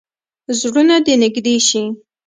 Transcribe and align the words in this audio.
زړونه 0.59 0.95
دې 1.05 1.13
نږدې 1.23 1.55
شي. 1.67 1.83